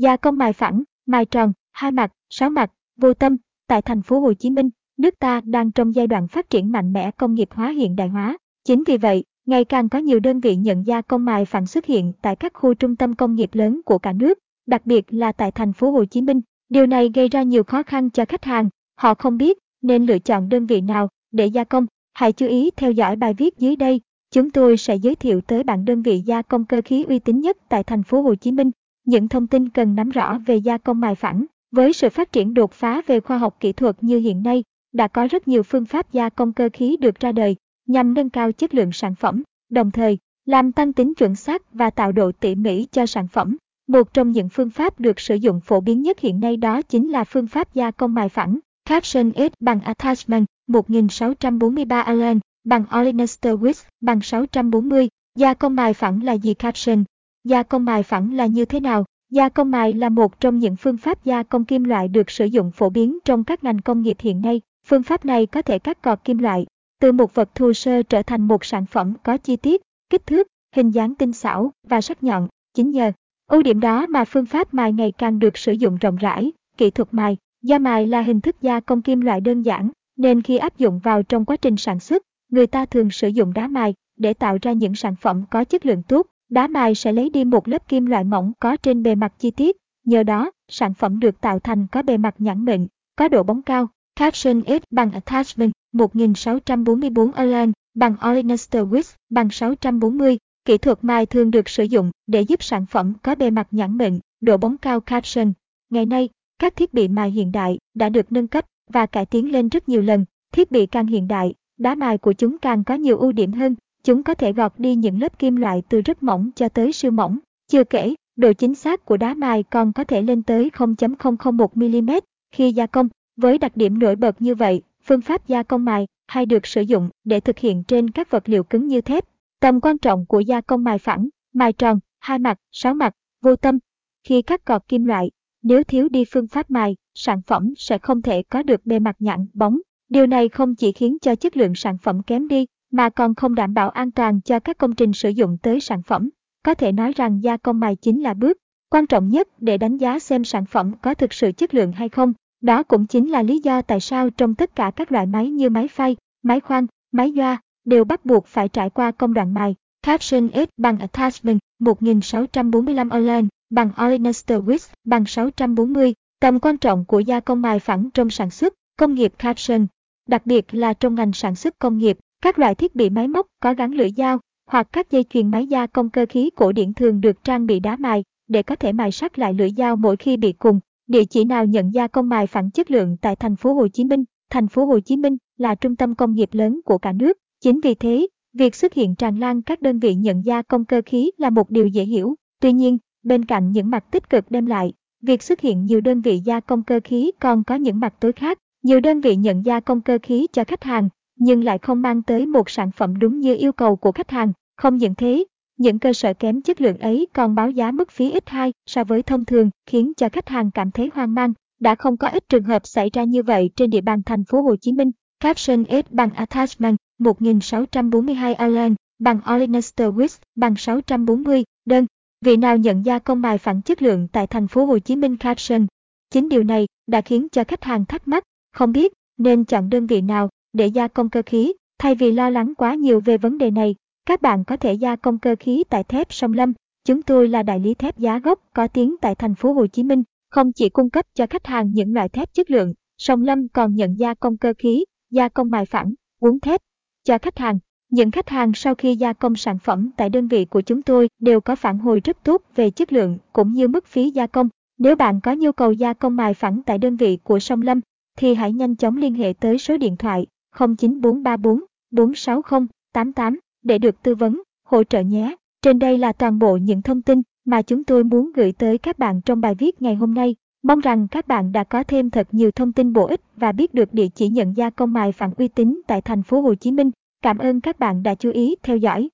[0.00, 4.20] Gia công mài phẳng, mài tròn, hai mặt, sáu mặt, vô tâm, tại thành phố
[4.20, 7.48] Hồ Chí Minh, nước ta đang trong giai đoạn phát triển mạnh mẽ công nghiệp
[7.52, 8.38] hóa hiện đại hóa.
[8.64, 11.86] Chính vì vậy, ngày càng có nhiều đơn vị nhận gia công mài phẳng xuất
[11.86, 15.32] hiện tại các khu trung tâm công nghiệp lớn của cả nước, đặc biệt là
[15.32, 16.40] tại thành phố Hồ Chí Minh.
[16.68, 20.18] Điều này gây ra nhiều khó khăn cho khách hàng, họ không biết nên lựa
[20.18, 21.86] chọn đơn vị nào để gia công.
[22.12, 24.00] Hãy chú ý theo dõi bài viết dưới đây.
[24.30, 27.40] Chúng tôi sẽ giới thiệu tới bạn đơn vị gia công cơ khí uy tín
[27.40, 28.70] nhất tại thành phố Hồ Chí Minh.
[29.04, 31.44] Những thông tin cần nắm rõ về gia công mài phẳng.
[31.70, 35.08] Với sự phát triển đột phá về khoa học kỹ thuật như hiện nay, đã
[35.08, 37.56] có rất nhiều phương pháp gia công cơ khí được ra đời
[37.86, 41.90] nhằm nâng cao chất lượng sản phẩm, đồng thời làm tăng tính chuẩn xác và
[41.90, 43.56] tạo độ tỉ mỉ cho sản phẩm.
[43.88, 47.08] Một trong những phương pháp được sử dụng phổ biến nhất hiện nay đó chính
[47.08, 48.58] là phương pháp gia công mài phẳng.
[48.88, 55.08] Caption S bằng Attachment 1643 Allen bằng Olenester Wix bằng 640.
[55.38, 57.04] Gia công mài phẳng là gì Caption?
[57.44, 59.04] Gia công mài phẳng là như thế nào?
[59.30, 62.44] Gia công mài là một trong những phương pháp gia công kim loại được sử
[62.44, 64.60] dụng phổ biến trong các ngành công nghiệp hiện nay.
[64.86, 66.66] Phương pháp này có thể cắt cọt kim loại
[67.00, 70.46] từ một vật thô sơ trở thành một sản phẩm có chi tiết, kích thước,
[70.76, 72.48] hình dáng tinh xảo và sắc nhọn.
[72.74, 73.12] Chính nhờ
[73.50, 76.52] ưu điểm đó mà phương pháp mài ngày càng được sử dụng rộng rãi.
[76.76, 80.42] Kỹ thuật mài, da mài là hình thức gia công kim loại đơn giản, nên
[80.42, 83.68] khi áp dụng vào trong quá trình sản xuất, người ta thường sử dụng đá
[83.68, 86.26] mài để tạo ra những sản phẩm có chất lượng tốt.
[86.50, 89.50] Đá mài sẽ lấy đi một lớp kim loại mỏng có trên bề mặt chi
[89.50, 93.42] tiết, nhờ đó, sản phẩm được tạo thành có bề mặt nhẵn mịn, có độ
[93.42, 93.88] bóng cao.
[94.16, 100.38] Caption S bằng Attachment 1644 Allen bằng Olenester Width bằng 640.
[100.64, 103.98] Kỹ thuật mài thường được sử dụng để giúp sản phẩm có bề mặt nhẵn
[103.98, 105.52] mịn, độ bóng cao Caption.
[105.90, 109.52] Ngày nay, các thiết bị mài hiện đại đã được nâng cấp và cải tiến
[109.52, 110.24] lên rất nhiều lần.
[110.52, 113.74] Thiết bị càng hiện đại, đá mài của chúng càng có nhiều ưu điểm hơn.
[114.04, 117.10] Chúng có thể gọt đi những lớp kim loại từ rất mỏng cho tới siêu
[117.10, 117.38] mỏng.
[117.68, 122.10] Chưa kể, độ chính xác của đá mài còn có thể lên tới 0.001 mm
[122.52, 123.08] khi gia công.
[123.36, 126.80] Với đặc điểm nổi bật như vậy, phương pháp gia công mài hay được sử
[126.80, 129.24] dụng để thực hiện trên các vật liệu cứng như thép.
[129.60, 133.56] Tầm quan trọng của gia công mài phẳng, mài tròn, hai mặt, sáu mặt, vô
[133.56, 133.78] tâm.
[134.24, 135.30] Khi cắt gọt kim loại,
[135.62, 139.16] nếu thiếu đi phương pháp mài, sản phẩm sẽ không thể có được bề mặt
[139.18, 139.78] nhẵn, bóng.
[140.08, 143.54] Điều này không chỉ khiến cho chất lượng sản phẩm kém đi, mà còn không
[143.54, 146.30] đảm bảo an toàn cho các công trình sử dụng tới sản phẩm.
[146.62, 148.58] Có thể nói rằng gia công mài chính là bước
[148.90, 152.08] quan trọng nhất để đánh giá xem sản phẩm có thực sự chất lượng hay
[152.08, 152.32] không.
[152.60, 155.70] Đó cũng chính là lý do tại sao trong tất cả các loại máy như
[155.70, 159.74] máy phay, máy khoan, máy doa đều bắt buộc phải trải qua công đoạn mài.
[160.02, 166.14] Caption S bằng Attachment 1645 Online bằng Olenester Wix bằng 640.
[166.40, 169.86] Tầm quan trọng của gia công mài phẳng trong sản xuất, công nghiệp Caption.
[170.28, 173.46] Đặc biệt là trong ngành sản xuất công nghiệp, các loại thiết bị máy móc
[173.62, 176.94] có gắn lưỡi dao hoặc các dây chuyền máy gia công cơ khí cổ điển
[176.94, 180.16] thường được trang bị đá mài để có thể mài sắc lại lưỡi dao mỗi
[180.16, 180.80] khi bị cùng.
[181.06, 184.04] Địa chỉ nào nhận gia công mài phẳng chất lượng tại thành phố Hồ Chí
[184.04, 184.24] Minh?
[184.50, 187.38] Thành phố Hồ Chí Minh là trung tâm công nghiệp lớn của cả nước.
[187.60, 191.02] Chính vì thế, việc xuất hiện tràn lan các đơn vị nhận gia công cơ
[191.06, 192.34] khí là một điều dễ hiểu.
[192.60, 194.92] Tuy nhiên, bên cạnh những mặt tích cực đem lại,
[195.22, 198.32] việc xuất hiện nhiều đơn vị gia công cơ khí còn có những mặt tối
[198.32, 198.58] khác.
[198.82, 201.08] Nhiều đơn vị nhận gia công cơ khí cho khách hàng,
[201.40, 204.52] nhưng lại không mang tới một sản phẩm đúng như yêu cầu của khách hàng.
[204.76, 205.44] Không những thế,
[205.76, 209.04] những cơ sở kém chất lượng ấy còn báo giá mức phí ít hai so
[209.04, 211.52] với thông thường, khiến cho khách hàng cảm thấy hoang mang.
[211.80, 214.62] Đã không có ít trường hợp xảy ra như vậy trên địa bàn thành phố
[214.62, 215.10] Hồ Chí Minh.
[215.40, 222.06] Caption S bằng Attachment 1642 Allen bằng Olenester Width bằng 640 đơn.
[222.44, 225.36] Vị nào nhận ra công bài phản chất lượng tại thành phố Hồ Chí Minh
[225.36, 225.86] Caption.
[226.30, 230.06] Chính điều này đã khiến cho khách hàng thắc mắc, không biết nên chọn đơn
[230.06, 231.72] vị nào để gia công cơ khí.
[231.98, 233.94] Thay vì lo lắng quá nhiều về vấn đề này,
[234.26, 236.72] các bạn có thể gia công cơ khí tại thép Sông Lâm.
[237.04, 240.02] Chúng tôi là đại lý thép giá gốc có tiếng tại thành phố Hồ Chí
[240.02, 243.68] Minh, không chỉ cung cấp cho khách hàng những loại thép chất lượng, Sông Lâm
[243.68, 246.80] còn nhận gia công cơ khí, gia công mài phẳng, uống thép
[247.24, 247.78] cho khách hàng.
[248.10, 251.28] Những khách hàng sau khi gia công sản phẩm tại đơn vị của chúng tôi
[251.38, 254.68] đều có phản hồi rất tốt về chất lượng cũng như mức phí gia công.
[254.98, 258.00] Nếu bạn có nhu cầu gia công mài phẳng tại đơn vị của Sông Lâm,
[258.38, 261.80] thì hãy nhanh chóng liên hệ tới số điện thoại 09434
[262.10, 265.56] 460 88 để được tư vấn, hỗ trợ nhé.
[265.82, 269.18] Trên đây là toàn bộ những thông tin mà chúng tôi muốn gửi tới các
[269.18, 270.56] bạn trong bài viết ngày hôm nay.
[270.82, 273.94] Mong rằng các bạn đã có thêm thật nhiều thông tin bổ ích và biết
[273.94, 276.92] được địa chỉ nhận gia công mài phạm uy tín tại thành phố Hồ Chí
[276.92, 277.10] Minh.
[277.42, 279.28] Cảm ơn các bạn đã chú ý theo dõi.